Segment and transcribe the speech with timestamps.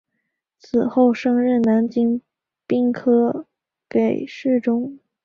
[0.57, 2.23] 此后升任南京
[2.65, 3.45] 兵科
[3.87, 4.97] 给事中。